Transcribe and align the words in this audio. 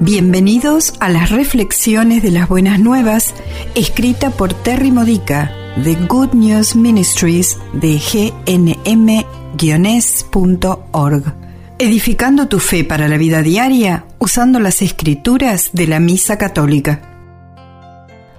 Bienvenidos 0.00 0.94
a 1.00 1.08
las 1.08 1.30
reflexiones 1.30 2.22
de 2.22 2.30
las 2.30 2.48
buenas 2.48 2.78
nuevas, 2.78 3.34
escrita 3.74 4.30
por 4.30 4.54
Terry 4.54 4.92
Modica 4.92 5.52
de 5.74 5.96
Good 5.96 6.34
News 6.34 6.76
Ministries 6.76 7.58
de 7.72 7.98
gnm-org. 7.98 9.24
Edificando 11.80 12.46
tu 12.46 12.60
fe 12.60 12.84
para 12.84 13.08
la 13.08 13.16
vida 13.16 13.42
diaria 13.42 14.04
usando 14.20 14.60
las 14.60 14.82
escrituras 14.82 15.70
de 15.72 15.88
la 15.88 15.98
Misa 15.98 16.38
Católica. 16.38 17.00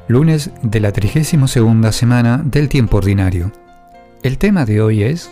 Lunes 0.07 0.51
de 0.63 0.79
la 0.79 0.93
32 0.93 1.93
semana 1.93 2.41
del 2.41 2.69
tiempo 2.69 2.95
ordinario. 2.99 3.51
El 4.23 4.37
tema 4.37 4.65
de 4.65 4.81
hoy 4.81 5.03
es 5.03 5.29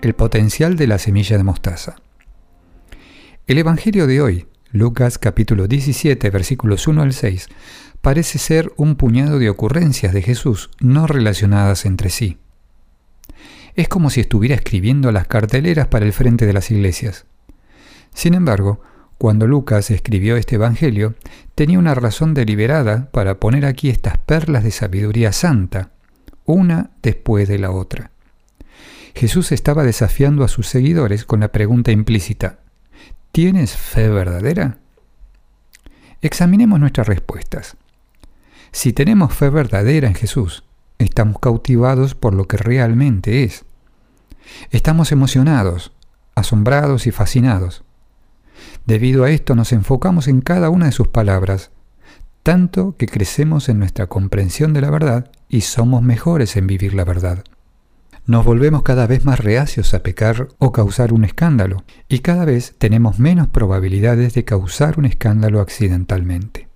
el 0.00 0.14
potencial 0.14 0.74
de 0.74 0.88
la 0.88 0.98
semilla 0.98 1.36
de 1.38 1.44
mostaza. 1.44 1.94
El 3.46 3.58
Evangelio 3.58 4.08
de 4.08 4.20
hoy 4.20 4.46
Lucas 4.72 5.18
capítulo 5.18 5.68
17 5.68 6.28
versículos 6.30 6.88
1 6.88 7.00
al 7.00 7.12
6 7.12 7.46
parece 8.00 8.38
ser 8.38 8.72
un 8.76 8.96
puñado 8.96 9.38
de 9.38 9.48
ocurrencias 9.48 10.12
de 10.12 10.22
Jesús 10.22 10.70
no 10.80 11.06
relacionadas 11.06 11.86
entre 11.86 12.10
sí. 12.10 12.38
Es 13.76 13.86
como 13.88 14.10
si 14.10 14.20
estuviera 14.20 14.56
escribiendo 14.56 15.12
las 15.12 15.28
carteleras 15.28 15.86
para 15.86 16.04
el 16.04 16.12
frente 16.12 16.46
de 16.46 16.52
las 16.52 16.72
iglesias. 16.72 17.26
Sin 18.12 18.34
embargo, 18.34 18.80
cuando 19.18 19.46
Lucas 19.46 19.92
escribió 19.92 20.36
este 20.36 20.56
Evangelio, 20.56 21.14
tenía 21.54 21.78
una 21.78 21.94
razón 21.94 22.34
deliberada 22.34 23.08
para 23.12 23.38
poner 23.38 23.66
aquí 23.66 23.88
estas 23.88 24.18
perlas 24.18 24.64
de 24.64 24.72
sabiduría 24.72 25.32
santa, 25.32 25.92
una 26.44 26.90
después 27.02 27.46
de 27.48 27.60
la 27.60 27.70
otra. 27.70 28.10
Jesús 29.14 29.52
estaba 29.52 29.84
desafiando 29.84 30.42
a 30.42 30.48
sus 30.48 30.66
seguidores 30.66 31.24
con 31.24 31.40
la 31.40 31.52
pregunta 31.52 31.92
implícita, 31.92 32.58
¿Tienes 33.36 33.76
fe 33.76 34.08
verdadera? 34.08 34.78
Examinemos 36.22 36.80
nuestras 36.80 37.06
respuestas. 37.06 37.76
Si 38.72 38.94
tenemos 38.94 39.34
fe 39.34 39.50
verdadera 39.50 40.08
en 40.08 40.14
Jesús, 40.14 40.64
estamos 40.96 41.38
cautivados 41.38 42.14
por 42.14 42.32
lo 42.32 42.48
que 42.48 42.56
realmente 42.56 43.44
es. 43.44 43.66
Estamos 44.70 45.12
emocionados, 45.12 45.92
asombrados 46.34 47.06
y 47.06 47.10
fascinados. 47.10 47.84
Debido 48.86 49.24
a 49.24 49.30
esto 49.30 49.54
nos 49.54 49.70
enfocamos 49.74 50.28
en 50.28 50.40
cada 50.40 50.70
una 50.70 50.86
de 50.86 50.92
sus 50.92 51.08
palabras, 51.08 51.72
tanto 52.42 52.96
que 52.96 53.06
crecemos 53.06 53.68
en 53.68 53.78
nuestra 53.78 54.06
comprensión 54.06 54.72
de 54.72 54.80
la 54.80 54.88
verdad 54.88 55.30
y 55.50 55.60
somos 55.60 56.00
mejores 56.00 56.56
en 56.56 56.66
vivir 56.66 56.94
la 56.94 57.04
verdad 57.04 57.44
nos 58.26 58.44
volvemos 58.44 58.82
cada 58.82 59.06
vez 59.06 59.24
más 59.24 59.38
reacios 59.38 59.94
a 59.94 60.02
pecar 60.02 60.48
o 60.58 60.72
causar 60.72 61.12
un 61.12 61.24
escándalo, 61.24 61.84
y 62.08 62.18
cada 62.18 62.44
vez 62.44 62.74
tenemos 62.78 63.20
menos 63.20 63.46
probabilidades 63.48 64.34
de 64.34 64.44
causar 64.44 64.98
un 64.98 65.04
escándalo 65.04 65.60
accidentalmente. 65.60 66.68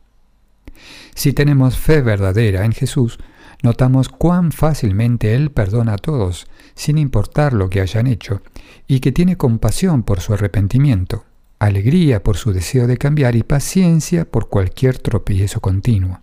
Si 1.15 1.33
tenemos 1.33 1.77
fe 1.77 2.03
verdadera 2.03 2.65
en 2.65 2.73
Jesús, 2.73 3.19
notamos 3.63 4.09
cuán 4.09 4.53
fácilmente 4.53 5.35
Él 5.35 5.51
perdona 5.51 5.95
a 5.95 5.99
todos, 5.99 6.47
sin 6.75 6.99
importar 6.99 7.53
lo 7.53 7.69
que 7.69 7.81
hayan 7.81 8.07
hecho, 8.07 8.43
y 8.87 9.01
que 9.01 9.11
tiene 9.11 9.37
compasión 9.37 10.05
por 10.05 10.21
su 10.21 10.33
arrepentimiento, 10.35 11.25
alegría 11.59 12.23
por 12.23 12.37
su 12.37 12.53
deseo 12.53 12.87
de 12.87 12.97
cambiar 12.97 13.35
y 13.35 13.43
paciencia 13.43 14.25
por 14.25 14.49
cualquier 14.49 14.99
tropiezo 14.99 15.61
continuo. 15.61 16.21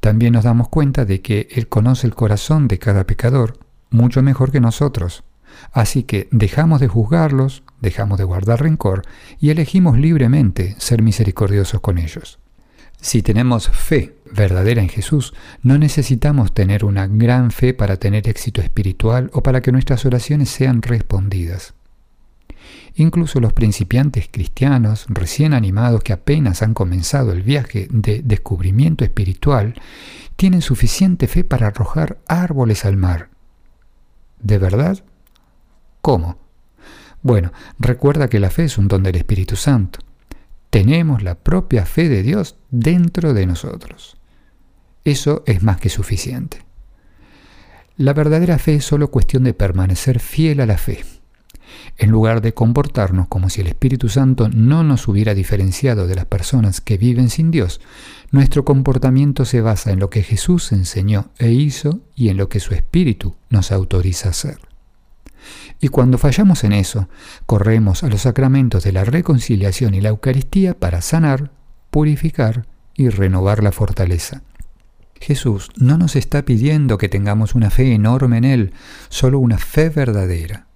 También 0.00 0.32
nos 0.32 0.42
damos 0.42 0.68
cuenta 0.68 1.04
de 1.04 1.22
que 1.22 1.46
Él 1.52 1.68
conoce 1.68 2.08
el 2.08 2.16
corazón 2.16 2.66
de 2.66 2.80
cada 2.80 3.04
pecador 3.04 3.61
mucho 3.92 4.22
mejor 4.22 4.50
que 4.50 4.60
nosotros. 4.60 5.24
Así 5.72 6.02
que 6.02 6.28
dejamos 6.30 6.80
de 6.80 6.88
juzgarlos, 6.88 7.62
dejamos 7.80 8.18
de 8.18 8.24
guardar 8.24 8.62
rencor 8.62 9.02
y 9.40 9.50
elegimos 9.50 9.98
libremente 9.98 10.74
ser 10.78 11.02
misericordiosos 11.02 11.80
con 11.80 11.98
ellos. 11.98 12.38
Si 13.00 13.22
tenemos 13.22 13.68
fe 13.68 14.16
verdadera 14.32 14.80
en 14.80 14.88
Jesús, 14.88 15.34
no 15.62 15.76
necesitamos 15.76 16.54
tener 16.54 16.84
una 16.84 17.08
gran 17.08 17.50
fe 17.50 17.74
para 17.74 17.96
tener 17.96 18.28
éxito 18.28 18.60
espiritual 18.60 19.28
o 19.32 19.42
para 19.42 19.60
que 19.60 19.72
nuestras 19.72 20.06
oraciones 20.06 20.50
sean 20.50 20.82
respondidas. 20.82 21.74
Incluso 22.94 23.40
los 23.40 23.52
principiantes 23.52 24.28
cristianos, 24.30 25.06
recién 25.08 25.52
animados 25.52 26.04
que 26.04 26.12
apenas 26.12 26.62
han 26.62 26.74
comenzado 26.74 27.32
el 27.32 27.42
viaje 27.42 27.88
de 27.90 28.22
descubrimiento 28.22 29.04
espiritual, 29.04 29.74
tienen 30.36 30.62
suficiente 30.62 31.26
fe 31.26 31.42
para 31.42 31.68
arrojar 31.68 32.18
árboles 32.28 32.84
al 32.84 32.96
mar 32.96 33.31
¿De 34.42 34.58
verdad? 34.58 35.02
¿Cómo? 36.00 36.38
Bueno, 37.22 37.52
recuerda 37.78 38.28
que 38.28 38.40
la 38.40 38.50
fe 38.50 38.64
es 38.64 38.78
un 38.78 38.88
don 38.88 39.02
del 39.02 39.16
Espíritu 39.16 39.56
Santo. 39.56 40.00
Tenemos 40.70 41.22
la 41.22 41.36
propia 41.36 41.86
fe 41.86 42.08
de 42.08 42.22
Dios 42.22 42.56
dentro 42.70 43.34
de 43.34 43.46
nosotros. 43.46 44.16
Eso 45.04 45.44
es 45.46 45.62
más 45.62 45.78
que 45.78 45.88
suficiente. 45.88 46.64
La 47.96 48.14
verdadera 48.14 48.58
fe 48.58 48.76
es 48.76 48.84
solo 48.84 49.10
cuestión 49.10 49.44
de 49.44 49.54
permanecer 49.54 50.18
fiel 50.18 50.60
a 50.60 50.66
la 50.66 50.78
fe. 50.78 51.04
En 51.98 52.10
lugar 52.10 52.40
de 52.40 52.54
comportarnos 52.54 53.28
como 53.28 53.50
si 53.50 53.60
el 53.60 53.66
Espíritu 53.66 54.08
Santo 54.08 54.48
no 54.48 54.82
nos 54.82 55.08
hubiera 55.08 55.34
diferenciado 55.34 56.06
de 56.06 56.14
las 56.14 56.26
personas 56.26 56.80
que 56.80 56.98
viven 56.98 57.30
sin 57.30 57.50
Dios, 57.50 57.80
nuestro 58.30 58.64
comportamiento 58.64 59.44
se 59.44 59.60
basa 59.60 59.92
en 59.92 60.00
lo 60.00 60.10
que 60.10 60.22
Jesús 60.22 60.72
enseñó 60.72 61.30
e 61.38 61.50
hizo 61.50 62.00
y 62.14 62.28
en 62.28 62.36
lo 62.36 62.48
que 62.48 62.60
su 62.60 62.74
Espíritu 62.74 63.36
nos 63.50 63.72
autoriza 63.72 64.28
a 64.28 64.30
hacer. 64.30 64.58
Y 65.80 65.88
cuando 65.88 66.18
fallamos 66.18 66.64
en 66.64 66.72
eso, 66.72 67.08
corremos 67.46 68.04
a 68.04 68.08
los 68.08 68.22
sacramentos 68.22 68.84
de 68.84 68.92
la 68.92 69.04
reconciliación 69.04 69.94
y 69.94 70.00
la 70.00 70.10
Eucaristía 70.10 70.78
para 70.78 71.02
sanar, 71.02 71.50
purificar 71.90 72.66
y 72.94 73.08
renovar 73.08 73.62
la 73.62 73.72
fortaleza. 73.72 74.42
Jesús 75.20 75.70
no 75.76 75.98
nos 75.98 76.16
está 76.16 76.44
pidiendo 76.44 76.98
que 76.98 77.08
tengamos 77.08 77.54
una 77.54 77.70
fe 77.70 77.94
enorme 77.94 78.38
en 78.38 78.44
Él, 78.44 78.72
solo 79.08 79.38
una 79.38 79.58
fe 79.58 79.88
verdadera. 79.88 80.66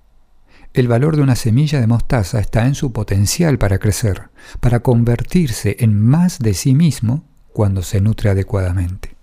El 0.77 0.89
valor 0.89 1.17
de 1.17 1.23
una 1.23 1.37
semilla 1.37 1.81
de 1.81 1.87
mostaza 1.87 2.39
está 2.39 2.67
en 2.67 2.75
su 2.75 2.93
potencial 2.93 3.57
para 3.57 3.79
crecer, 3.79 4.29
para 4.61 4.81
convertirse 4.81 5.79
en 5.81 5.99
más 5.99 6.39
de 6.39 6.53
sí 6.53 6.75
mismo 6.75 7.25
cuando 7.55 7.81
se 7.81 8.03
nutre 8.03 8.29
adecuadamente. 8.29 9.17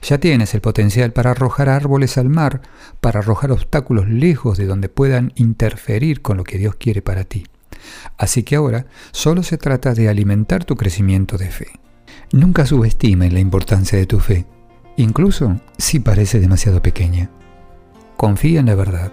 Ya 0.00 0.16
tienes 0.16 0.54
el 0.54 0.62
potencial 0.62 1.12
para 1.12 1.32
arrojar 1.32 1.68
árboles 1.68 2.16
al 2.16 2.30
mar, 2.30 2.62
para 3.02 3.20
arrojar 3.20 3.52
obstáculos 3.52 4.08
lejos 4.08 4.56
de 4.56 4.64
donde 4.64 4.88
puedan 4.88 5.34
interferir 5.36 6.22
con 6.22 6.38
lo 6.38 6.44
que 6.44 6.56
Dios 6.56 6.76
quiere 6.76 7.02
para 7.02 7.24
ti. 7.24 7.44
Así 8.16 8.42
que 8.42 8.56
ahora 8.56 8.86
solo 9.10 9.42
se 9.42 9.58
trata 9.58 9.92
de 9.92 10.08
alimentar 10.08 10.64
tu 10.64 10.76
crecimiento 10.76 11.36
de 11.36 11.50
fe. 11.50 11.68
Nunca 12.32 12.64
subestimes 12.64 13.30
la 13.30 13.40
importancia 13.40 13.98
de 13.98 14.06
tu 14.06 14.20
fe, 14.20 14.46
incluso 14.96 15.60
si 15.76 16.00
parece 16.00 16.40
demasiado 16.40 16.80
pequeña. 16.80 17.28
Confía 18.16 18.60
en 18.60 18.66
la 18.66 18.74
verdad 18.74 19.12